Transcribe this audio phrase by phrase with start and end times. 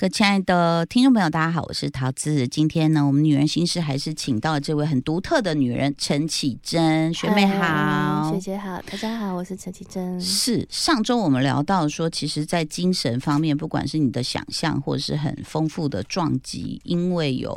[0.00, 2.48] 各位亲爱的听众朋友，大家好，我是桃子。
[2.48, 10.18] 今天呢，我们女人心事还是请到了这位很独特的女人陈绮贞学妹好，学姐好，大家好，我是陈绮贞。
[10.18, 17.50] 是上周我们聊到说，其实，在精神方面，不管是你的想象，或者是很丰富的撞击，因为有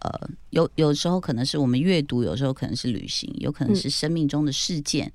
[0.00, 5.12] 呃有有时候可能是我们阅读，有时候可能是旅行，有可能是生命中的事件，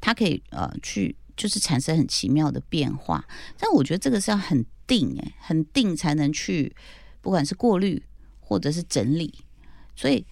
[0.00, 3.22] 它可以呃去就是产生很奇妙的变化。
[3.58, 4.64] 但我觉得这个是要很。
[4.92, 6.76] 定哎，很定才能去，
[7.22, 8.02] 不管是过滤
[8.40, 9.32] 或者是整理。
[9.96, 10.26] 所以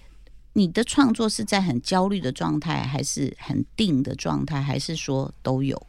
[0.53, 5.81] 你的创作是在很焦虑的状态，还是很定的状态，还是说都有？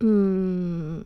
[0.00, 1.04] 嗯，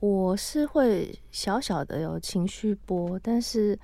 [0.00, 3.78] 我是会小小的有情绪波，但是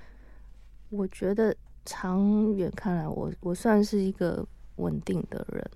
[0.89, 4.43] 我觉得长远看来，我我算是一个
[4.77, 5.71] 稳定的人。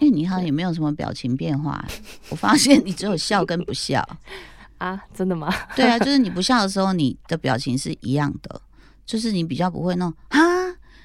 [0.00, 1.84] 因为你好像也没有什么表情变化，
[2.30, 4.04] 我发现你只有笑跟不笑
[4.78, 5.52] 啊，真的吗？
[5.76, 8.60] 对啊，就是你不笑的时候，你的表情是一样的，
[9.04, 10.40] 就是你比较不会那种啊，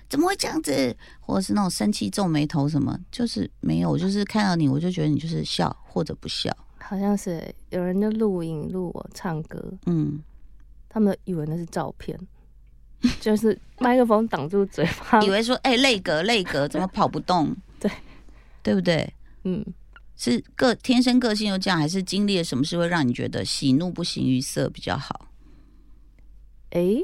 [0.09, 10.21] 怎么会这样子，或者是那种生气皱眉头什么，就是没有，就是看到你我就觉得你就是笑或者不笑，好像是有人就录影录我唱歌，嗯，
[10.87, 12.17] 他们以为那是照片，
[13.19, 17.53] 就是麦克风挡住嘴巴，以为说哎泪格泪格怎么跑不动？
[18.65, 18.73] 对。
[18.73, 19.13] 不对？
[19.43, 19.63] 嗯，
[20.15, 25.27] 是个天生个性又这样，还是经历了什么事会让你觉得喜怒不形于色比较好？
[26.71, 26.97] 哎，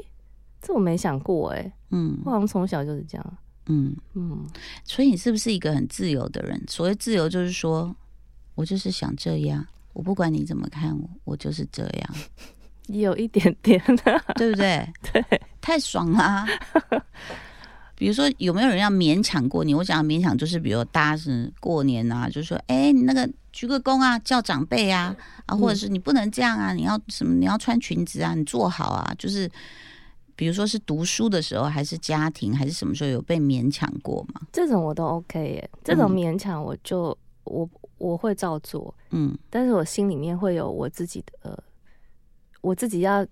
[0.60, 1.72] 这我没想过哎。
[1.90, 3.38] 嗯，我好像从小就是这样。
[3.66, 4.44] 嗯嗯，
[4.84, 6.60] 所以你是不是一个很自由的人？
[6.66, 7.94] 所谓自由，就是说
[8.56, 12.14] 我就是想这样，我不管你怎么看我，我就是这样。
[12.88, 13.80] 有一点点，
[14.34, 14.92] 对不对？
[15.12, 15.24] 对，
[15.60, 16.44] 太爽啦！
[18.02, 19.72] 比如说，有没有人要勉强过你？
[19.72, 25.14] 我讲勉强就是，比如大家是过年啊，就是说，哎，你那个鞠个躬啊，叫长辈啊，
[25.46, 27.32] 啊，或者是你不能这样啊，你要什么？
[27.32, 29.14] 你要穿裙子啊，你坐好啊。
[29.16, 29.48] 就是，
[30.34, 34.40] 比如说是读书的时候，还是家庭，还是什么时候有被勉强过吗？
[34.50, 41.56] 这种我都 OK 耶，这种勉强我就我我会照做，嗯，但是我心里面会有我自己的，呃，
[42.62, 43.24] 我自己要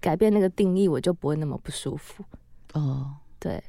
[0.00, 2.24] 改变那个定义，我就不会那么不舒服。
[2.72, 3.62] 哦，对。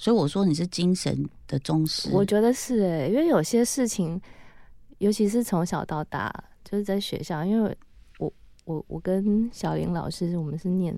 [0.00, 4.18] 所以我说你是精神的忠实，我觉得是哎，因为有些事情，
[4.98, 6.32] 尤其是从小到大，
[6.62, 7.76] 就是在学校，因为
[8.18, 8.32] 我
[8.64, 10.96] 我我跟小林老师，我们是念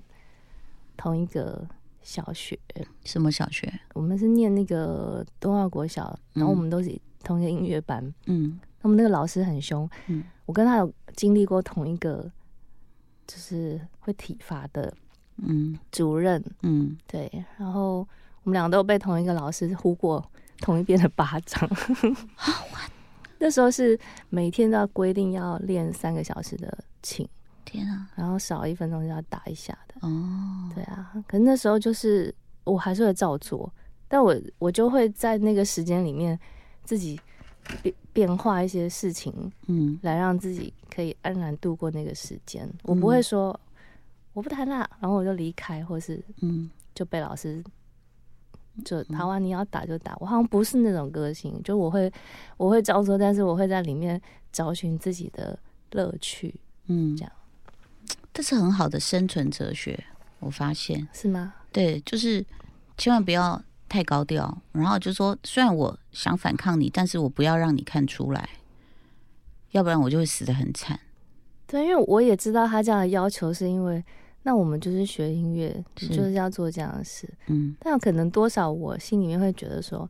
[0.95, 1.67] 同一个
[2.03, 2.57] 小学，
[3.03, 3.73] 什么小学？
[3.95, 12.31] 我们是念那个东华国小，然后我们都是同一个音乐班，嗯，他们那个老师很凶，嗯，我跟他有经历过同一个，
[13.25, 14.93] 就是会体罚的，
[15.37, 18.07] 嗯，主任，嗯，对，然后。
[18.43, 20.23] 我们两个都被同一个老师呼过
[20.59, 21.69] 同一边的巴掌。
[23.37, 27.27] 那时候是每天都要规定要练三个小时的琴，
[27.65, 28.07] 天啊！
[28.15, 29.95] 然后少一分钟就要打一下的。
[30.07, 31.11] 哦，对啊。
[31.27, 33.71] 可是那时候就是我还是会照做，
[34.07, 36.39] 但我我就会在那个时间里面
[36.83, 37.19] 自己
[37.81, 42.71] 变变化一些事情，嗯，来让自己可以安然度过那个时间。
[42.83, 43.59] 我不会说
[44.33, 47.63] 我不弹了，然后我就离开，或是嗯就被老师。
[48.85, 52.11] 就台湾你要打就打，我好像不是那种个性，就我会
[52.57, 54.19] 我会照做，但是我会在里面
[54.51, 55.57] 找寻自己的
[55.91, 56.55] 乐趣，
[56.87, 57.31] 嗯，这样，
[58.33, 60.03] 这是很好的生存哲学，
[60.39, 61.53] 我发现是吗？
[61.71, 62.45] 对，就是
[62.97, 68.49] 千万不要太高调，然后就说虽然我想反抗你，但是我不要让你看出来，
[69.71, 70.99] 要不然我就会死的很惨。
[71.67, 74.03] 对，因为我也知道他这样的要求是因为。
[74.43, 77.29] 那我们就是学音乐，就是要做这样的事。
[77.47, 80.09] 嗯，但可能多少我心里面会觉得说，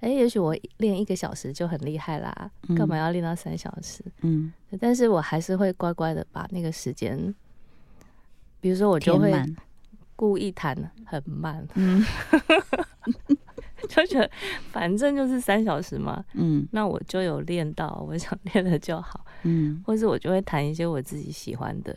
[0.00, 4.02] 哎，也许我练一个小时就很厉害啦，干嘛要练到三小时？
[4.22, 7.34] 嗯，但是我还是会乖乖的把那个时间，
[8.60, 9.32] 比如说我就会
[10.16, 12.04] 故意弹很慢，嗯，
[13.88, 14.28] 就觉得
[14.72, 21.96] 反正就是三小时嘛，嗯，那我就有练到我想练的就好，嗯，或是我就会弹一些我自己喜欢的，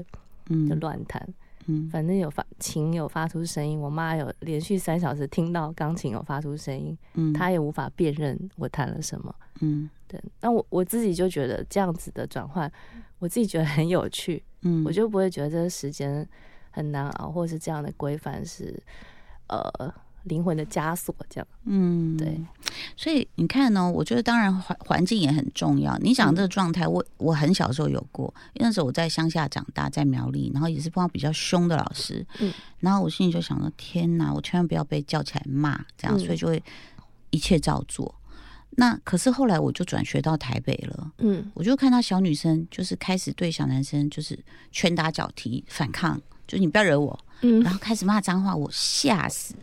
[0.50, 1.28] 嗯，就乱弹。
[1.72, 10.22] 嗯，反正有发琴有发出声音，我妈有连续三小时听到钢琴有发出声音，嗯，她也无法辨认我弹了什么，嗯，对。
[10.42, 12.72] 那我我自己就觉得这样子的转换，
[13.20, 16.28] 我自己觉得很有趣，嗯，我就不会觉得这个时间
[16.72, 18.82] 很难熬，或是这样的规范是，
[19.48, 19.94] 呃。
[20.24, 22.40] 灵魂的枷锁，这样，嗯，对，
[22.96, 25.98] 所以你看呢，我觉得当然环环境也很重要。
[25.98, 36.64] 你想这个状态，我我很小时候有过，因为那时候我在乡下长大，在苗栗，然后也是碰到比较凶的老师，嗯，然后我心里就想说，天哪，我千万不要被叫起来骂，这样，所以就会
[37.32, 38.14] 一切照做。
[38.78, 44.40] 那可是后来我就转学到台北了，嗯，我就看到小女生就是开始对小男生就是
[44.72, 49.56] 拳打脚踢反抗，就是你不要惹我，嗯，然后开始骂脏话，我吓死，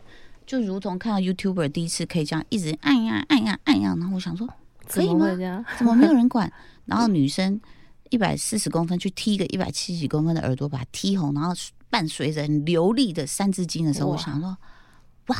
[0.49, 4.49] 就如同看到 YouTuber 第一次可以这样一直按呀按呀按呀，然后我想说
[4.87, 5.27] 可以吗？
[5.77, 6.51] 怎么没有人管？
[6.85, 7.61] 然后女生
[8.09, 11.53] 一百四十公分去踢一个一百七十几公分的耳朵，把它踢红，然后
[11.87, 14.57] 伴随着流利的三字经的时候，我想说
[15.27, 15.37] 哇，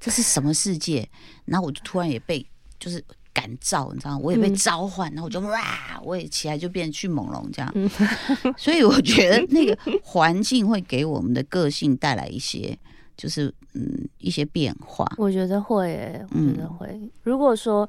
[0.00, 1.08] 这是什么世界？
[1.44, 2.44] 然后我就突然也被。
[2.80, 7.74] 就是感召，你知道，我也被召唤，然后我就哇，我也起来就变迅猛龙这样。
[8.56, 12.78] 所以我觉得那个环境会给我们的个性带来一些，
[13.18, 15.04] 就是嗯一些变化。
[15.18, 16.98] 我觉得会，我觉得会。
[17.22, 17.86] 如果说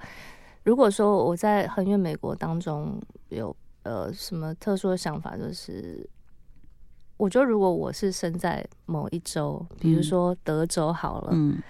[0.63, 2.99] 如果说我在横越美国当中
[3.29, 6.05] 有呃什么特殊的想法，就是
[7.15, 11.61] 我觉得如果我是生在某一州，比如说德州好了，嗯，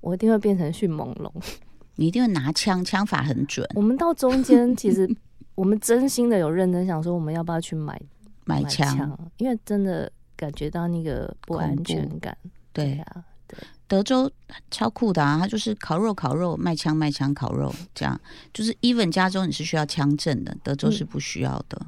[0.00, 1.32] 我一定会变成迅猛龙。
[1.96, 3.68] 你一定会拿枪，枪法很准。
[3.74, 5.08] 我们到中间，其实
[5.54, 8.00] 我们真心的有认真想说，我们要不要去买
[8.46, 9.18] 买枪？
[9.36, 12.36] 因为真的感觉到那个不安全感。
[12.72, 14.30] 对啊，对，德州
[14.70, 15.38] 超酷的啊！
[15.38, 18.18] 他就是烤肉，烤肉卖枪，卖枪烤肉，这样
[18.52, 21.80] 就是 even 加州你是需要枪证的，德州是不需要的。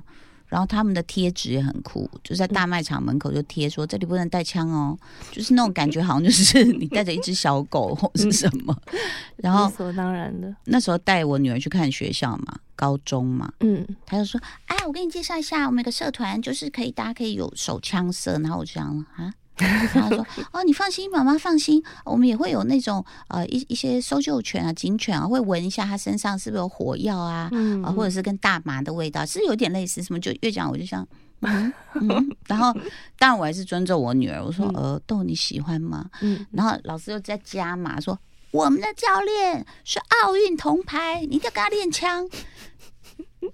[0.47, 4.97] 然后他们的贴纸也很酷，就在大卖场门口就贴说这里不能带枪哦，
[5.33, 8.77] 就是那种感觉，好像就是 你带着一只小狗或是什么。
[9.39, 18.39] 然后理所当然的，那时候带我女儿去看学校嘛，高中嘛，嗯，他就说，哎，我给你介绍一下，我们有个社团，就是可以大家可以有手枪社。
[18.39, 19.33] 然后我就想啊。
[19.57, 27.49] 他说：“哦，你放心，妈妈放心，我们也会有那种呃一一些搜救犬啊、警犬啊，会闻一下它身上是不是有火药啊，
[27.85, 30.19] 啊，或者是跟大麻的味道，是有点类似什么。
[30.19, 31.07] 就越讲我就想，
[31.43, 31.73] 嗯，
[32.49, 32.73] 然后
[33.19, 36.11] 当然我还是尊重我女儿，我说呃豆你喜欢吗？
[36.21, 38.19] 嗯，然后老师又在加码说，
[38.51, 42.29] 我们的教练是奥运铜牌，你一定要跟他练枪。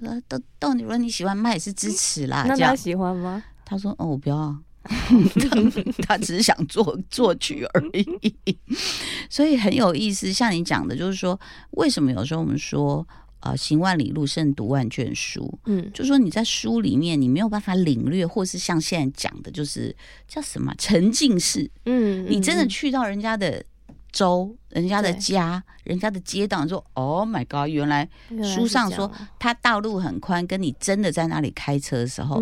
[0.00, 1.52] 呃，豆豆你说你喜欢吗？
[1.52, 2.44] 也是支持啦。
[2.49, 3.43] 那他喜欢吗？
[3.67, 4.56] 他说哦，我不要。”
[6.09, 8.56] 他只是想做作曲而已，
[9.29, 10.32] 所以很有意思。
[10.32, 11.38] 像你讲的，就是说，
[11.73, 13.06] 为什么有时候我们说，
[13.41, 15.59] 呃，行万里路胜读万卷书？
[15.67, 19.94] 嗯，就说你在书里面，你没有办法领略，或是像现在讲的，就是
[20.27, 21.71] 叫什么沉浸式。
[21.85, 23.62] 嗯，你真的去到人家的
[24.11, 28.09] 州、人家的家、人家的街道，说：“Oh my god！” 原来
[28.43, 32.41] 书上说他道路很宽，跟你真的在那里开车的时候，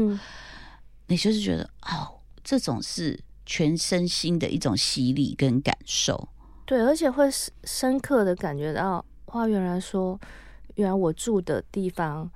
[1.08, 2.14] 你就是觉得哦。
[2.48, 6.30] 这种是全身心的一种洗礼跟感受，
[6.64, 7.28] 对，而且会
[7.64, 10.18] 深刻的感觉到，哇，原来说，
[10.76, 12.30] 原来我住的地方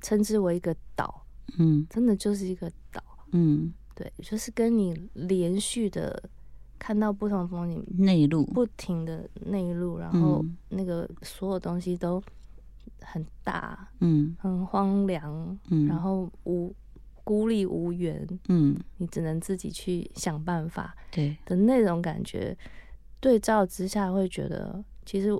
[0.00, 1.24] 称之为一个岛，
[1.58, 3.00] 嗯，真的就是一个岛，
[3.30, 6.20] 嗯，对，就是跟你连续的
[6.76, 12.20] 看到不同风景，内陆不停的内陆，然后那个所有东西都
[13.00, 16.74] 很大，嗯，很荒凉，嗯，然后无。
[17.24, 21.36] 孤立无援，嗯，你只能自己去想办法，对。
[21.46, 22.56] 的那种感觉，
[23.20, 25.30] 对照之下会觉得，其实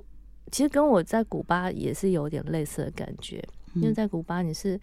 [0.51, 3.43] 其实跟我在古巴也是有点类似的感觉，
[3.75, 4.79] 因为在古巴你是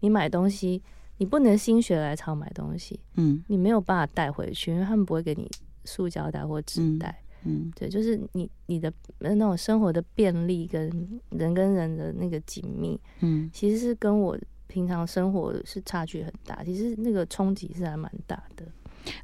[0.00, 0.80] 你买东西，
[1.18, 5.50] 你不能心血来潮买东西，嗯，你没有办法带回去，因为他们不会给你
[5.84, 10.88] 塑胶袋或纸袋，嗯，对，就是你你的那种生活的便利跟
[11.30, 14.38] 人跟人的那个紧密，嗯，其实是跟我。
[14.66, 18.64] 平常生活是差距很大，其实那个冲击是还蛮大的。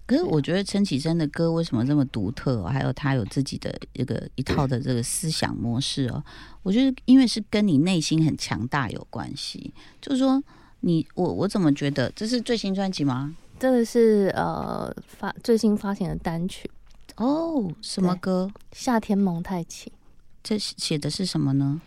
[0.05, 2.63] 可是我觉得陈绮贞的歌为什么这么独特？
[2.65, 6.23] 还有她有自己的一个一套的这个思想模式哦。
[6.63, 9.73] 我觉得因为是跟你内心很强大有关系。
[9.99, 10.43] 就是说，
[10.81, 13.35] 你我我怎么觉得这是最新专辑吗？
[13.59, 16.71] 这个是呃发最新发行的单曲
[17.17, 17.73] 哦。
[17.81, 18.51] 什么歌？
[18.73, 19.91] 夏天蒙太奇。
[20.43, 21.81] 这写的是什么呢？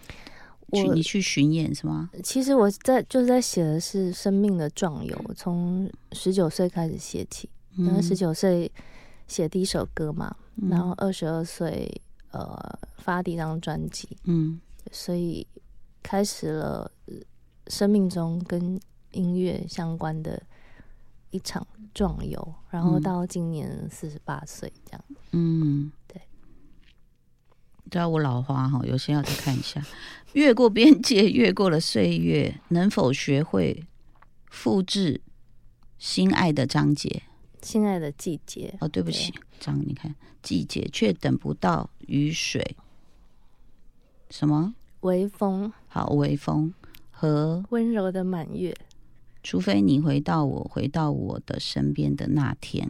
[0.74, 2.10] 我你去巡演是吗？
[2.24, 8.72] 其实我在就是在写的是生命的壮游，从十九岁开始写起，然后十九岁
[9.28, 10.36] 写第一首歌嘛，
[10.70, 12.02] 然后二十二岁
[12.32, 14.60] 呃发第一张专辑，嗯，
[14.92, 15.46] 所以
[16.02, 16.92] 开始了
[17.68, 18.80] 生命中跟
[19.12, 20.42] 音乐相关的
[21.32, 26.03] 一场壮游，然后到今年四十八岁这样，嗯，对。
[27.94, 29.80] 对啊，我老花哈，有些要再看一下。
[30.34, 33.84] 越过边界，越过了岁月，能否学会
[34.50, 35.22] 复制
[36.00, 37.22] 心爱的章节？
[37.62, 38.74] 心爱的季节？
[38.80, 42.76] 哦，对不起，张，你看季节，却等不到雨水。
[44.32, 44.74] 什么？
[45.02, 45.72] 微风？
[45.88, 46.74] 好，微风
[47.12, 48.76] 和温柔的满月。
[49.44, 52.90] 除非你回到我，回到我的身边的那天。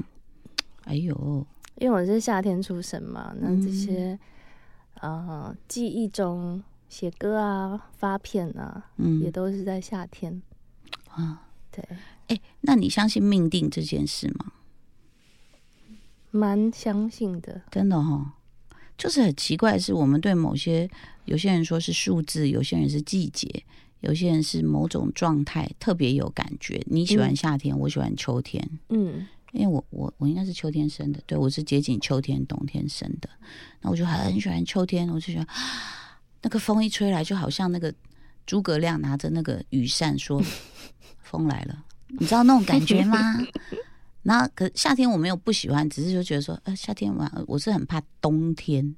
[0.85, 1.45] 哎呦，
[1.75, 4.17] 因为我是夏天出生嘛，那这些。
[5.03, 10.41] 呃，记忆中写歌啊、发片啊，嗯，也都是在夏天。
[11.09, 11.85] 啊，对。
[12.29, 14.53] 哎，那你相信命定这件事吗？
[16.31, 18.35] 蛮相信的，真的哈。
[18.97, 20.89] 就是很奇怪，是我们对某些
[21.25, 23.65] 有些人说是数字，有些人是季节，
[23.99, 26.81] 有些人是某种状态特别有感觉。
[26.85, 28.79] 你喜欢夏天，我喜欢秋天。
[28.87, 33.29] 嗯，因为我我我应该是秋天生的，对我是接近秋天冬天生的。
[33.81, 35.47] 那我就很喜欢秋天，我就觉得
[36.41, 37.93] 那个风一吹来，就好像那个
[38.45, 40.41] 诸葛亮拿着那个羽扇说
[41.21, 41.85] ：“风来了。”
[42.19, 43.17] 你知道那种感觉吗？
[44.23, 48.95] 然后，可夏天我没有不喜欢，只是就觉得说，呃，夏天晚我是很怕冬天，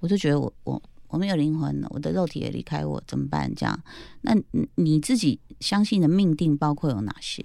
[0.00, 3.54] 我就觉得我我我没有灵魂了，我的肉体也离开我，怎么办？
[3.54, 3.78] 这样，
[4.22, 4.34] 那
[4.76, 7.44] 你自己相信的命定包括有哪些？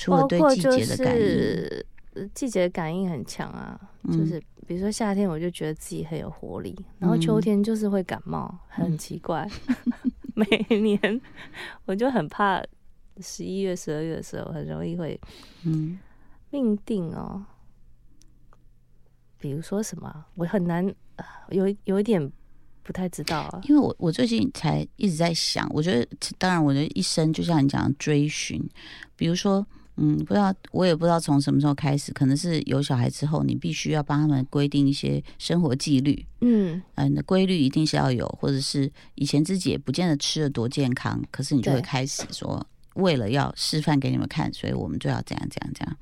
[0.00, 3.78] 除了对季节的感应，季节感应很强啊，
[4.08, 9.46] 就是比如说夏天，我就觉得自己很有活力，然后秋天就是会感冒，很奇怪，
[10.34, 10.46] 每
[10.78, 11.20] 年
[11.84, 12.62] 我就很怕
[13.20, 15.20] 十一月、十二月的时候很容易会，
[15.64, 15.98] 嗯。
[16.52, 17.44] 命定哦，
[19.38, 20.84] 比如说什么，我很难
[21.50, 22.20] 有有一点
[22.82, 23.60] 不太知道啊。
[23.68, 26.04] 因为我我最近才一直在想，我觉得
[26.38, 28.60] 当然我的一生就像你讲追寻，
[29.14, 29.64] 比如说
[30.00, 42.66] 嗯，不知道我也不知道从什么时候开始，可能是有小孩之后，你必须要帮他们规定一些生活纪律，嗯嗯，的规律一定是要有，或者是以前自己也不见得吃的多健康，可是你就会开始说。
[42.94, 45.96] 为了要示范给你们看，所以我们就要这样这样这样。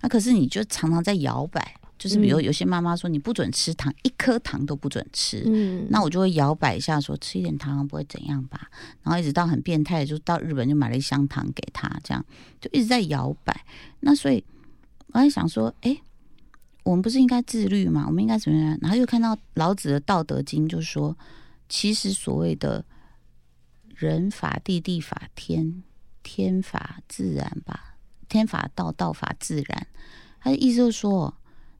[0.00, 1.74] 那可是你就常常在摇摆，
[2.04, 5.42] 就是比如有些妈妈说你不准吃糖，一颗糖都不准吃。
[5.46, 8.68] 嗯，那我就会摇摆一下，说吃一点糖不会怎样吧。
[9.02, 12.22] 然后一直到很变态，就到日本就买了一箱糖给他，这样
[12.60, 13.64] 就一直在摇摆。
[14.00, 14.44] 那所以
[15.06, 15.98] 我在想说，哎，
[16.82, 18.04] 我们不是应该自律吗？
[18.06, 18.78] 我们应该怎么样？
[18.82, 21.16] 然后又看到老子的《道德经》，就说
[21.70, 22.84] 其实所谓的
[23.94, 25.82] 人法地，地法天。
[26.26, 27.96] 天法自然吧，
[28.30, 29.86] 天法道，道法自然。
[30.40, 31.34] 他的意思就是说，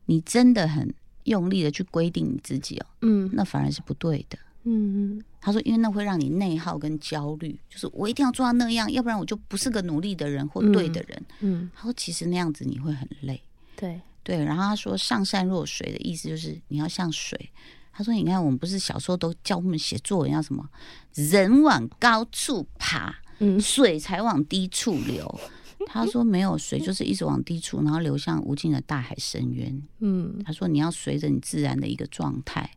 [0.06, 0.92] 你真的很
[1.24, 4.38] 用力的去规定你自己哦，嗯，那反而是不对的。
[4.64, 11.22] 嗯嗯，他说，因为那会让你内耗跟焦虑，就是我一定要做到那样，要不然我就不是个努力的人或对的人。
[11.40, 13.42] 嗯，他说，其实那样子你会很累。
[13.76, 17.50] 对对，然后他说，上善若水的意思就是你要像水。
[17.92, 20.66] 他说，你看我们不是小时候都教我们写作文要什么，
[21.12, 23.14] 人往高处爬。
[23.40, 25.40] 嗯水才往低处流。
[25.86, 29.82] 他说没有水，就是一直往低处，然后流向无尽的大海深渊。
[30.00, 32.70] 嗯，他说你要随着你自然的一个状态。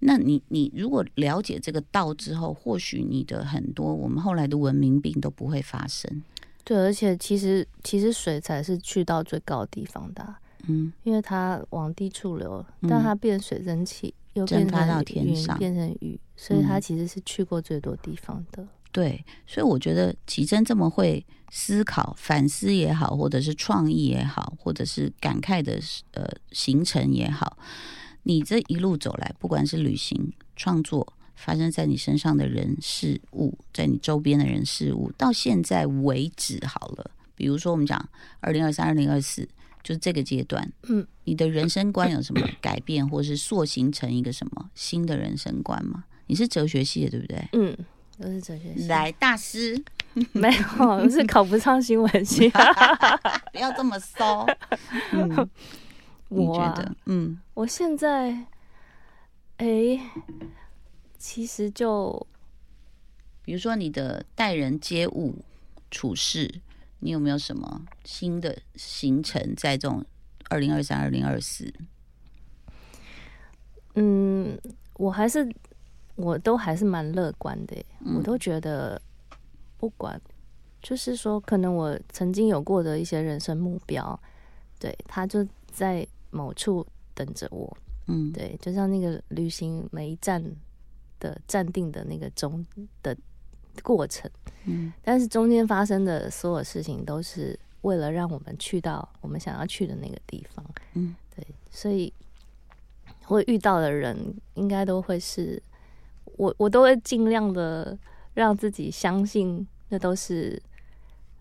[0.00, 6.22] 那你你如果了解这个道之后，或许你的很多我们后来的文明病都不会发生。
[6.62, 10.34] 对，而且其实其实水才是去到最高的地方的。
[10.66, 18.66] 嗯，因为它往低处流，但它变水蒸气又蒸发到天上，变成雨，所以它其实是去过最多地方的。
[18.92, 21.24] 对，所以我觉得奇珍这么会
[21.56, 25.80] 思考、反思也好，或者是创意也好，或者是感慨的
[26.10, 27.56] 呃行程也好，
[28.24, 37.08] 你这一路走来，不管是旅行、创作，发生在你身上的人事物，在你周边的人事物，到现在为止好了。
[37.36, 38.04] 比如说，我们讲
[38.40, 39.48] 二零二三、二零二四，
[39.84, 46.02] 就是这个阶段，嗯，你的人生观有什么改变，或是塑形成一个什么新的人生观吗？
[46.26, 47.48] 你是哲学系的，对不对？
[47.52, 47.76] 嗯。
[48.16, 48.86] 都是哲学系。
[48.86, 49.76] 来，大师，
[50.32, 52.48] 没有，我是考不上新闻系。
[53.52, 54.46] 不要这么骚。
[55.12, 55.50] 嗯，
[56.28, 58.46] 我觉得，嗯，我现在，
[59.56, 60.00] 哎，
[61.18, 62.26] 其实就，
[63.44, 65.44] 比如说你的待人接物、
[65.90, 66.60] 处事，
[67.00, 70.04] 你有没有什么新的行程在这种
[70.48, 71.72] 二零二三、二零二四？
[73.94, 74.58] 嗯，
[74.94, 75.52] 我还是。
[76.16, 77.74] 我都还是蛮乐观的，
[78.14, 79.02] 我都觉得
[79.84, 80.18] 不管，
[80.80, 84.18] 就是说，可能我曾经有过的一些人生目标，
[84.80, 87.76] 对他就在某处等着我，
[88.06, 90.42] 嗯，对，就像那个旅行每一站
[91.20, 92.64] 的站定的那个中
[93.02, 93.14] 的
[93.82, 94.30] 过程，
[94.64, 100.64] 嗯，但是中间发生的所有事情都是为了让我们去到我们想要去的那个地方，
[100.94, 102.10] 嗯，对，所以
[103.24, 105.62] 会遇到的人应该都会是。
[106.36, 107.96] 我我都会尽量的
[108.32, 110.60] 让自己相信，那都是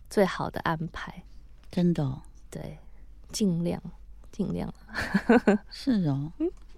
[0.09, 1.23] 最好的安排。
[1.71, 2.77] 真的，对，
[3.31, 3.81] 尽量
[4.31, 4.73] 尽量。
[5.71, 6.31] 是哦，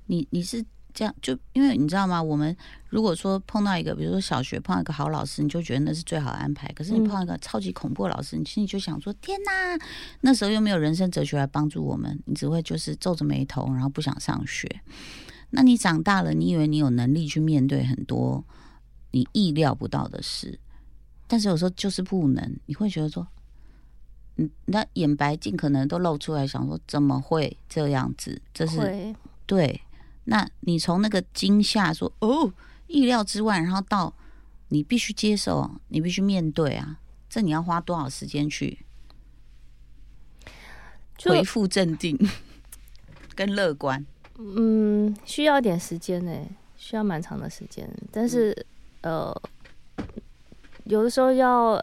[0.06, 2.24] 你你是这样，就因为你知道吗？
[2.24, 2.56] 我们
[2.88, 6.72] 如果说碰到一个，比如说小学碰到一个好老师，你就觉得那是最好的安排。
[6.74, 9.78] 可是你碰到一个超级恐怖的老师，你心里就想说：天哪！
[10.22, 14.70] 那时候又没有人生哲学来帮助我们，你只会就是皱着眉头，然后不想上学。
[15.50, 18.44] 那你长大了，你以为你有能力去面对很多
[19.12, 20.58] 你意料不到的事，
[21.28, 23.28] 但是有时候就是不能，你会觉得说，
[24.36, 28.42] 嗯，那眼白尽可能都露出来，想说怎么会这样子？
[28.54, 29.16] 这是
[29.46, 29.82] 对。
[30.26, 32.54] 那你从那个惊吓说哦，
[32.88, 34.14] 意料之外，然后到
[34.70, 38.86] 你必须接受，你必须面对啊，这你要花多少时间去
[41.24, 42.18] 恢复镇定
[43.34, 44.06] 跟乐观？
[44.38, 46.32] 嗯，需要点时间呢，
[46.78, 48.66] 需要蛮长的时间，但是。
[49.02, 49.32] 呃，
[50.86, 51.80] 有的时候要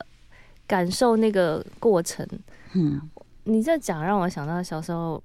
[0.67, 2.27] 感受那个过程。
[2.75, 3.01] 嗯，
[3.45, 5.23] 你这讲让我想到小时候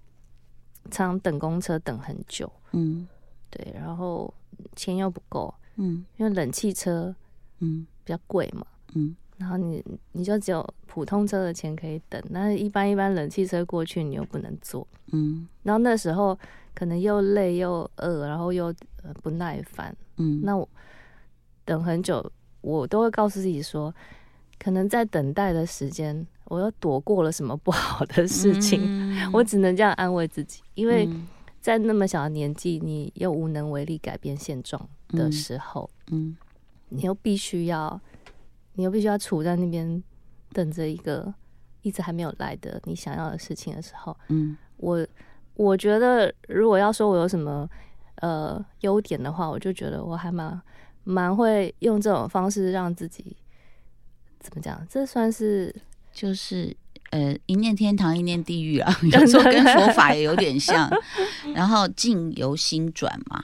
[0.91, 2.51] 常等公车等很久。
[2.73, 3.07] 嗯，
[3.49, 4.31] 对，然后
[4.75, 5.53] 钱又不够。
[5.75, 7.15] 嗯，因为冷气车，
[7.59, 8.65] 嗯，比较贵嘛。
[8.93, 14.85] 嗯，然后你你就只有普通车的钱可以等，但是一般一般冷气车过去你又不能坐。
[15.11, 16.37] 嗯，然后那时候
[16.73, 18.73] 可能又累又饿，然后又
[19.21, 19.95] 不耐烦。
[20.17, 20.67] 嗯，那我。
[21.65, 22.31] 等很久，
[22.61, 23.93] 我都会告诉自己说，
[24.59, 28.81] 可能在等待的时间，我又躲过了什么不好的事情。
[29.31, 31.07] 我只能这样安慰自己，因为
[31.61, 36.35] 在那么小的年纪，你又无能为力改变现状的时候，嗯，
[36.89, 37.99] 你又必须要，
[38.73, 40.03] 你又必须要处在那边
[40.51, 41.33] 等着一个
[41.81, 45.05] 一直还没有来的你想要的事情的时候，嗯，我
[45.55, 47.69] 我觉得如果要说我有什么
[48.17, 50.59] 呃优点的话，我就觉得我还蛮。
[51.07, 53.35] 蛮会用这种方式让自己
[54.39, 54.85] 怎么讲？
[54.89, 55.73] 这算是
[56.11, 56.75] 就是
[57.11, 60.89] 呃一念天堂一念地狱啊， 有时候跟佛法也有点 像。
[61.55, 63.43] 然后境由心转嘛，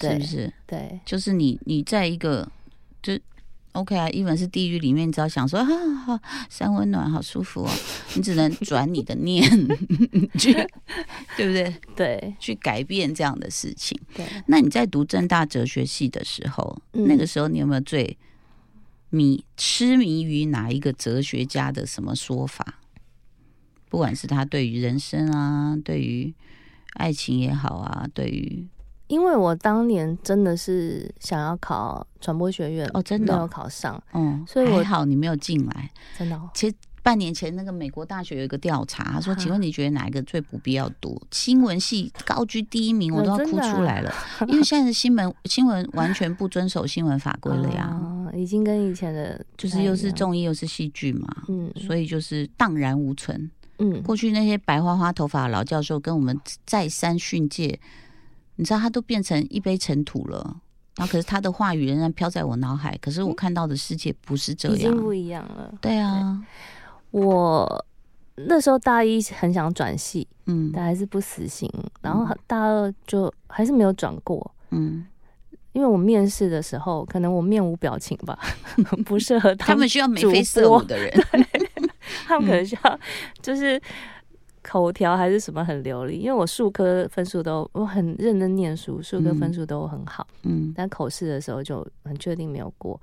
[0.00, 0.52] 是不是？
[0.66, 2.48] 对，就是你你在一个
[3.02, 3.18] 就
[3.72, 7.70] OK 啊，一本是地狱里面，你只要想说啊好三温暖好舒服哦，
[8.16, 9.42] 你只能转你的念
[10.36, 10.52] 去，
[11.36, 11.74] 对不对？
[11.94, 13.98] 对，去改变这样的事情。
[14.14, 18.18] 对，那你在读正大哲学系的时候，那个时候你有没有最
[19.10, 22.80] 迷痴迷于哪一个哲学家的什么说法？
[23.88, 26.34] 不管是他对于人生啊，对于
[26.94, 28.66] 爱情也好啊，对于。
[29.10, 36.40] 因为我当年真的是想要考传播学院哦，真的没有考上，嗯，所以还好你没有进来，真的。
[36.54, 41.20] 其实半年前那个美国大学有一个调查，他说：“请问你觉得哪一个最不必要读？
[41.32, 44.14] 新闻系高居第一名，我都要哭出来了。
[44.46, 48.00] 因为现在的新闻新闻完全不遵守新闻法规了呀，
[48.32, 53.50] 已经跟以前的，就是又是综艺又是戏剧嘛，嗯，所以就是荡然无存。
[53.78, 57.80] 嗯，过去那些白花花头发的老教授跟我们再三训诫。”
[58.60, 60.36] 你知道他都变成一杯尘土了，
[60.96, 62.94] 然后可是他的话语仍然飘在我脑海。
[63.00, 65.72] 可是我看到的世界不是这样，已经不一样了。
[65.80, 66.38] 对啊，
[67.10, 67.86] 我
[68.34, 71.66] 那时候大一很想转系，嗯，但还是不死心。
[72.02, 75.06] 然后大二就还是没有转过，嗯，
[75.72, 78.38] 因为我面试的时候可能我面无表情吧，
[79.06, 81.10] 不适合他们需要眉飞色舞的人，
[82.28, 83.00] 他们可能需要
[83.40, 83.80] 就是。
[84.62, 93.00] 口条还是什么很流利，因为我数科分数都我很认真念书，数科分数都很好，嗯，但口试的时候就很确定没有过，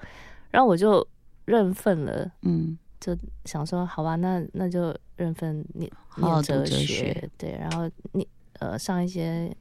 [0.52, 1.06] 然后我就
[1.46, 8.28] 认份了，嗯，就想说好吧，那那就认份念念哲学，对，然后你
[8.60, 9.52] 呃上一些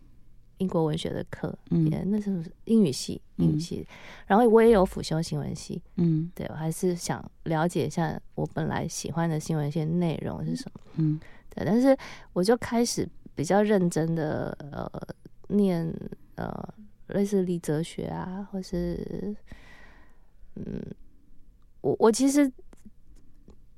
[0.59, 3.87] 英国文学的课，嗯，那是英语系，英语系，
[4.27, 11.19] 然后我也有辅修新闻系，嗯，对我还是想了解一下我本来喜欢的新闻系内容是什么，嗯。
[11.65, 11.97] 但是
[12.33, 14.91] 我就开始比较认真的呃
[15.49, 15.91] 念
[16.35, 16.53] 呃
[17.09, 19.35] 类似理哲学啊，或是
[20.57, 20.83] 嗯，
[21.81, 22.51] 我我其实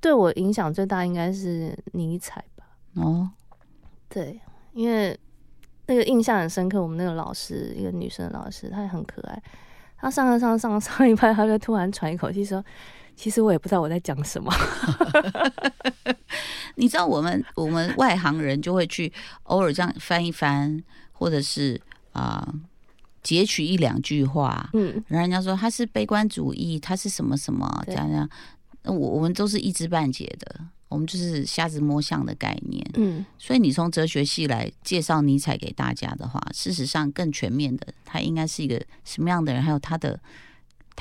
[0.01, 2.65] 对我影响最大应该是尼采吧。
[2.95, 3.29] 哦，
[4.07, 4.39] 对，
[4.73, 5.17] 因为
[5.85, 6.81] 那个印象很深刻。
[6.81, 9.43] 我们那个老师，一个女生的老师，她也很可爱。
[9.97, 12.63] 她上上上上上一 半，她就突然喘一口气说。
[13.19, 14.49] 其实我也不知道我在讲什么，
[16.75, 19.11] 你知道，我们我们外行人就会去
[19.43, 21.79] 偶尔这样翻一翻，或者是
[22.13, 22.47] 啊
[23.21, 28.29] 截取一两句话，嗯，然后人家说他是悲观主义，他是什么什么这样这样，
[28.85, 40.17] 我我们都是一知半解的，我们就是瞎子摸象的概念，嗯，所以你从哲学系来介绍尼采给大家的话，事实上更全面的，他应该是一个什么样的人，还有他的。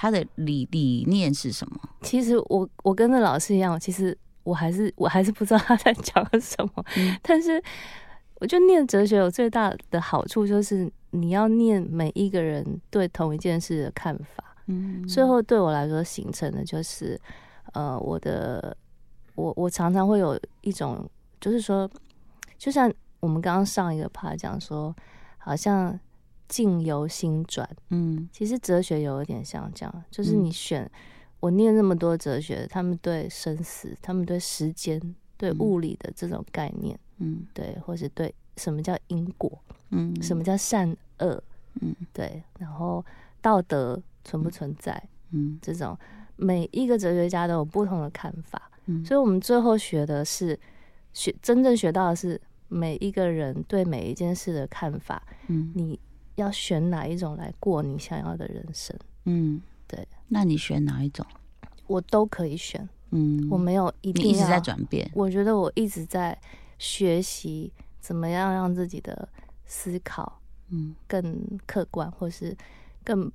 [0.00, 1.80] 他的理理念是什么？
[2.02, 6.84] 其实我我跟着老师一样，其实我还是我还是不知道他在 讲什么。
[7.20, 7.60] 但是
[8.36, 14.44] 我觉得念哲学有最大的好处，就是你要念每一个人对同一件事的看法。
[14.66, 17.20] 嗯，最后对我来说形成的就是，
[17.72, 18.76] 呃，我的
[19.34, 21.90] 我我常常会有一种，就是说，
[22.56, 24.94] 就像我们刚刚上一个趴讲说，
[25.38, 25.98] 好像
[26.48, 27.68] 境由心转。
[27.90, 30.90] 嗯，其实哲学有一点像这样，就是你选
[31.40, 35.00] 我念那么多哲学，他们对生死，他们对时间、
[35.36, 39.56] 对物理的这种概念，嗯，对，或是对什么叫因果，
[39.90, 41.42] 嗯，什么叫善恶，
[41.80, 43.04] 嗯，对，然后
[43.40, 45.96] 道德存不存在，嗯，这种。
[46.36, 50.58] 每一个哲学家都有不同的看法，嗯，所以我们最后学的是
[51.12, 52.40] 学真正学到的是。
[52.70, 55.98] 每一个人对每一件事的看法，嗯，你
[56.38, 58.96] 要选哪一种来过你想要的人生？
[59.24, 60.06] 嗯，对。
[60.28, 61.26] 那你选哪一种？
[61.86, 62.88] 我都可以选。
[63.10, 64.24] 嗯，我没有一定。
[64.26, 65.10] 一直在转变。
[65.14, 66.38] 我觉得我一直在
[66.78, 69.28] 学习怎么样让自己的
[69.66, 72.56] 思考，嗯，更客观，或是
[73.04, 73.30] 更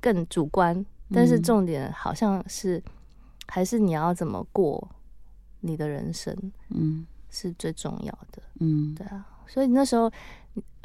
[0.00, 0.84] 更主观。
[1.12, 2.82] 但是重点好像是
[3.46, 4.88] 还是你要怎么过
[5.60, 6.36] 你的人生？
[6.70, 7.06] 嗯。
[7.28, 10.10] 是最重要的，嗯，对啊，所以那时候，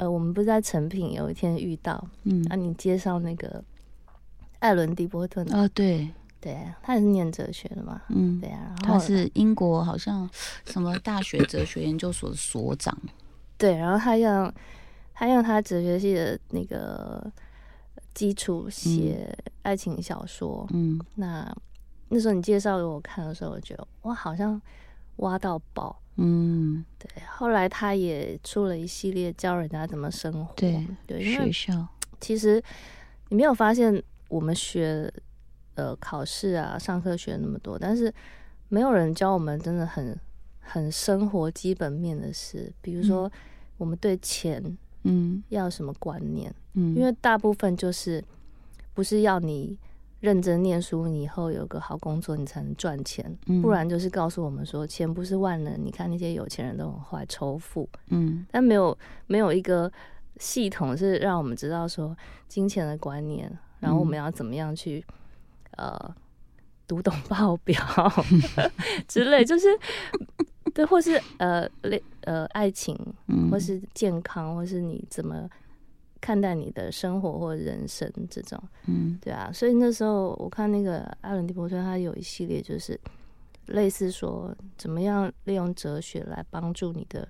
[0.02, 3.62] 呃，我们不是在成品有一天遇到，嗯，啊，你介绍那个
[4.58, 6.10] 艾伦·迪波顿啊，对，
[6.40, 10.28] 对，他也是念哲学的嘛，嗯，对啊，他是英国好像
[10.64, 12.98] 什么大学哲学研究所的所长，
[13.56, 14.52] 对，然后他用
[15.14, 17.30] 他用他哲学系的那个
[18.12, 21.56] 基础写爱情小说，嗯，那
[22.08, 24.60] 那时候你介绍给我看的时候，我觉得哇，好像
[25.22, 25.98] 挖到宝。
[26.16, 27.08] 嗯，对。
[27.26, 30.52] 后来他也出了一系列教人家怎么生活。
[30.54, 31.88] 对对，学校
[32.20, 32.62] 其实
[33.30, 35.10] 你没有发现，我们学
[35.74, 38.12] 呃考试啊、上课学那么多，但是
[38.68, 40.14] 没有人教我们真的很
[40.60, 42.70] 很生活基本面的事。
[42.82, 43.30] 比如说，
[43.78, 44.62] 我们对钱，
[45.04, 46.54] 嗯，要什么观念？
[46.74, 48.22] 嗯，因为大部分就是
[48.92, 49.78] 不是要你。
[50.22, 53.36] 认真念书，你以后有个好工作，你才能赚钱。
[53.60, 55.76] 不然就是告诉我们说，钱不是万能。
[55.84, 57.88] 你看那些有钱人都很坏，仇富。
[58.06, 59.90] 嗯，但没有没有一个
[60.36, 65.04] 系统是让我们知道说金钱的观念，然后我们要怎么样去
[65.72, 66.14] 呃
[66.86, 67.76] 读懂报表
[69.08, 69.76] 之类，就是
[70.72, 72.96] 对，或是呃类呃爱情，
[73.50, 75.50] 或是健康，或是你怎么。
[76.22, 82.98] 看待你的生活或人生这种，嗯，对啊，所以那时候我看那个艾伦·迪伯特，他有一系列就是
[83.66, 87.28] 类似说怎么样利用哲学来帮助你的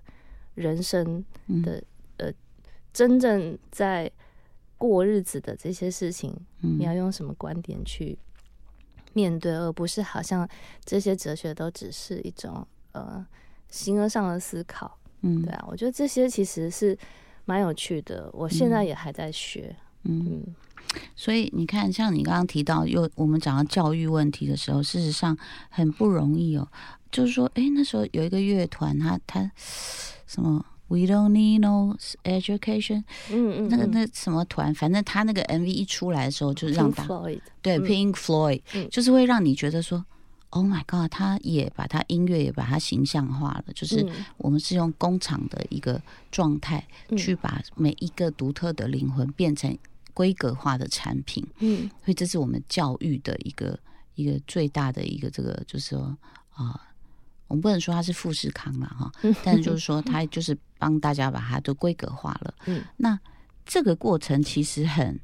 [0.55, 1.25] 人生
[1.65, 1.83] 的
[2.19, 2.31] 呃
[2.93, 4.13] 真正在
[4.77, 8.19] 过日子的这些事情，你要用什么观点去
[9.15, 10.47] 面对，而不是好像
[10.85, 13.27] 这些哲学都只是一种呃
[13.71, 16.99] 形而上的思考，嗯，对啊，我觉得这些其实是。
[17.45, 19.75] 蛮有趣的，我现在也还在学。
[20.05, 20.43] 嗯，
[21.15, 25.37] 所以你看，像你刚刚提到，又我们讲到教育问题的时候，事实上
[25.71, 26.67] 很不容易哦。
[27.11, 29.51] 就是说，哎，那时候有一个乐团，他他
[30.27, 33.05] 什么，We don't need no education。
[33.31, 37.07] 嗯嗯，那个那什么团，反正他那个 MV 一出来的时候，就是让大
[37.61, 40.05] 对 Pink Floyd，就是会让你觉得说。
[40.55, 41.11] Oh my god！
[41.11, 45.99] 他也把他音乐也把它形象化了，就是我们是用工厂的一个
[46.31, 46.87] 状态
[47.17, 49.75] 去把每一个独特的灵魂变成
[50.13, 51.43] 规格化的产品。
[51.61, 53.79] 嗯，所以这是我们教育的一个
[54.15, 56.15] 一个最大的一个这个，就是说
[56.53, 56.79] 啊，
[57.49, 59.11] 我们不能说它是富士康了哈，
[59.43, 62.55] 但是就是说它就是帮大家把它都规格化了。
[62.67, 63.19] 嗯，那
[63.65, 65.19] 这个过程其实很。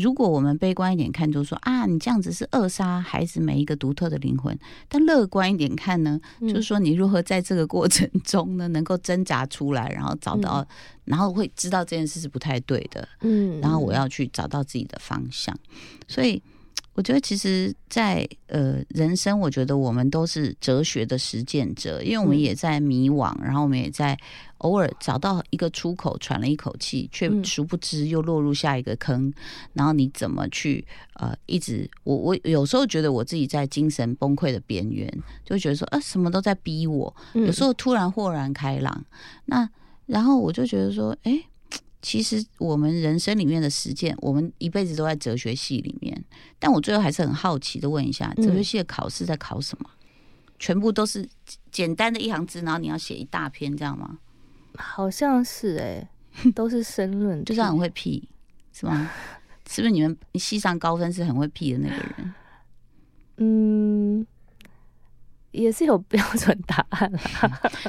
[0.00, 4.54] 如果我们悲观一点看，就说啊，你这样子是扼杀孩子每一个独特的灵魂；
[4.88, 10.66] 但乐观一点看呢，就是说你如何在这个过程中呢，能够挣扎出来，然后找到，
[11.04, 15.56] 然后会知道这件事是不太对的，嗯，然后我要去找到自己的方向，
[16.08, 16.42] 所以。
[16.94, 24.18] 我觉得其实，在呃人生，我觉得我们都是哲学的实践者，因为我们也在迷惘，然后我们也在
[24.58, 29.32] 偶尔找到一个出口，喘了一口气，却殊不知又落入下一个坑。
[29.72, 31.88] 然后你怎么去呃一直？
[32.04, 35.10] 我我有时候觉得我自己在精神崩溃的边缘，
[35.44, 37.14] 就觉得说啊什么都在逼我。
[37.34, 39.02] 有时候突然豁然开朗，
[39.46, 39.66] 那
[40.06, 41.40] 然后我就觉得说，哎。
[42.02, 46.24] 其实我们人生里面的实践，我们一辈子都在哲学系里面。
[46.58, 49.90] 但我最后还是很好奇的问一下，哲学系的考试在考什么？
[50.58, 51.28] 全部都是
[51.70, 54.18] 简单的一行字，然后你要写一大篇，这样吗？
[54.74, 56.08] 好像是哎，
[56.54, 58.28] 都是申论， 就是很会屁，
[58.72, 59.10] 是吗？
[59.68, 62.34] 是不是你们系上高分是很会屁的那个人？
[63.36, 64.26] 嗯。
[65.52, 67.12] 也是有标准答案，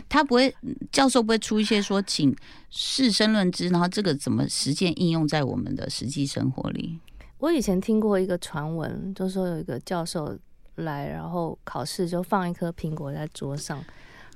[0.10, 0.54] 他不会，
[0.92, 2.36] 教授不会出一些说，请
[2.70, 7.00] 试申论之，然后这个怎么实践应用在我们的实际生活里？
[7.38, 10.38] 我以前听过一个传闻，就说有一个教授
[10.76, 13.84] 来，然后考试就放一颗苹果在桌上，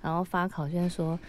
[0.02, 1.20] 然后发考卷说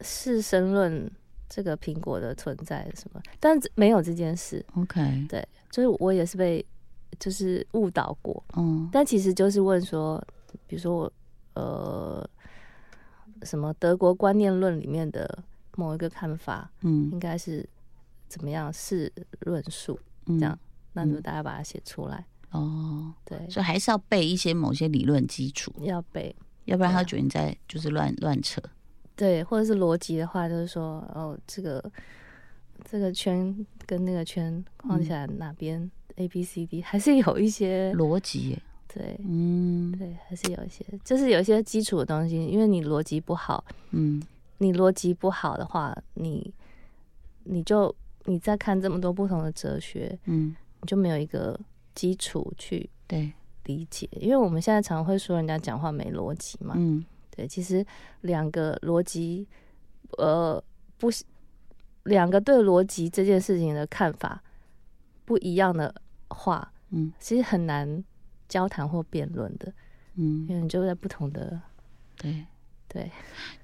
[0.00, 1.08] 试申论
[1.48, 4.64] 这个苹果的存在什么，但没有这件事。
[4.74, 6.64] OK，对，就是我也是被
[7.18, 8.42] 就是误导过。
[8.56, 10.24] 嗯，但其实就是问说，
[10.66, 11.12] 比如说我
[11.56, 12.28] 呃
[13.42, 15.42] 什么德国观念论里面的
[15.76, 17.68] 某一个看法，嗯，应该是
[18.28, 20.58] 怎么样是论述这样，
[20.92, 22.24] 那就大家把它写出来。
[22.50, 26.34] 哦，对，所以还是要背一些某些理论基础，要背，
[26.66, 28.62] 要不然他觉得你在就是乱乱扯。
[29.14, 31.82] 对，或者是逻辑的话，就是说，哦，这个
[32.84, 38.58] 这个圈跟那个圈框起来哪边 A B C D 还是有一些逻辑。
[38.96, 44.22] 对，嗯，对，还是有一些，就是有一些基础的东西，因为你逻辑不好，嗯，
[44.58, 46.52] 你逻辑不好的话，你
[47.44, 51.58] 你就你在看这么多不同的哲学，嗯，你就没有一个
[51.94, 53.32] 基础去对。
[53.64, 57.04] 理解，因为我们现在常会说人家讲话没逻辑嘛，嗯。
[57.34, 57.84] 对，其实
[58.20, 59.44] 两个逻辑，
[60.18, 60.62] 呃，
[60.96, 61.10] 不，
[62.04, 64.40] 两个对逻辑这件事情的看法
[65.24, 65.92] 不一样的
[66.28, 68.04] 话，嗯，其实很难
[68.48, 69.72] 交谈或辩论的，
[70.16, 71.60] 嗯，因为你就在不同的，
[72.16, 72.44] 对。
[72.88, 73.10] 对，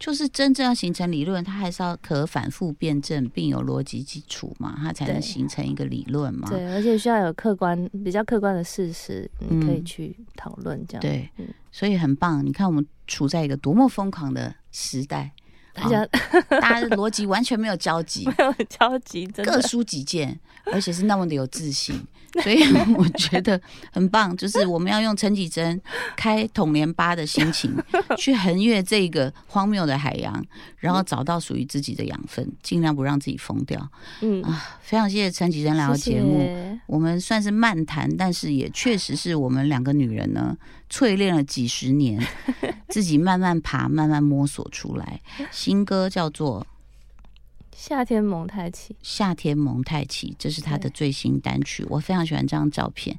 [0.01, 6.51] 就是真正要形成理论，它还是要可反复辩证，并有逻辑基础嘛，它才能形成一个理论嘛。
[6.51, 11.01] 对，而且需要有客观、比较客观的事实，你可以去讨论这样。
[11.01, 11.31] 对，
[11.71, 12.45] 所以很棒。
[12.45, 15.33] 你看，我们处在一个多么疯狂的时代。
[15.73, 16.07] 大家，
[16.61, 20.39] 大家的逻辑完全没有交集， 没有交集，各抒己见，
[20.73, 21.99] 而且是那么的有自信，
[22.43, 22.63] 所以
[22.95, 24.37] 我觉得很棒。
[24.37, 25.81] 就是我们要用陈绮贞
[26.17, 27.75] 开统联八的心情，
[28.17, 30.45] 去横越这个荒谬的海洋，
[30.77, 33.91] 然后找到属于自己的养分，尽量不让自己疯掉。
[34.21, 40.57] 嗯啊，非常谢谢陈绮贞来到节目，我们算是漫谈，但是也确实是我们两个女人呢。
[40.93, 42.23] 淬炼了几十年，
[42.91, 45.19] 自己慢慢爬，慢慢摸索出来。
[45.51, 46.61] 新歌叫做
[47.75, 51.83] 《夏天蒙太奇》，夏天蒙太奇，这是他的最新单曲。
[51.89, 53.19] 我非常喜欢这张照片，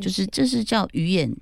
[0.00, 1.32] 就是这是叫鱼眼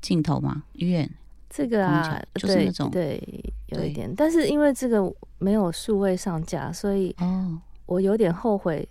[0.00, 0.64] 镜头吗？
[0.72, 1.08] 鱼眼
[1.48, 3.22] 这个啊，就是那种对，
[3.68, 4.12] 有一点。
[4.16, 5.00] 但是因为这个
[5.38, 8.88] 没有数位上架，所以哦，我有点后悔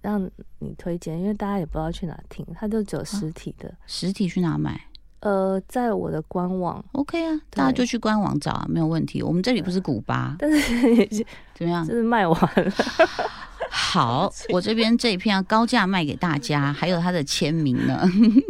[0.00, 4.80] 让你推荐，因为大家也不知道去哪听，它就只有实体的，实体去哪买？
[5.20, 9.22] 呃，在我的官网，OK 啊，大家就去官网找啊，没有问题。
[9.22, 11.06] 我们这里不是古巴， 但是
[11.54, 11.84] 怎么样？
[11.86, 12.72] 就是卖完了。
[13.70, 18.08] 好，我这边这一片要高价卖给大家，还有他的签名呢。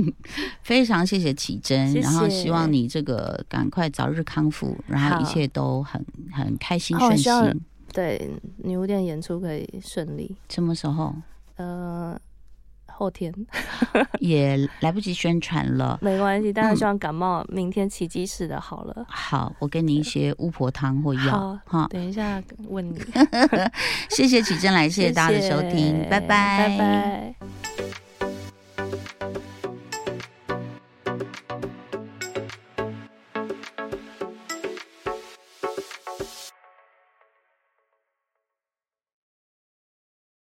[0.62, 7.33] 非常谢谢启真，然后希望你这个赶快早日康复，然后一切都很很开心顺心。
[7.92, 10.37] 对，女巫店演出可以顺利。
[10.50, 11.14] 什么时候？
[11.57, 12.18] 呃。
[12.98, 13.32] 后天
[14.18, 16.52] 也来不及宣传了， 没关系。
[16.52, 19.06] 但是希望感冒明天奇迹似的好了。
[19.08, 21.56] 好，我给你一些巫婆汤或药。
[21.64, 23.00] 好，等一下问你。
[24.11, 28.08] 谢谢启真来，谢谢大家的收听，拜拜，拜拜。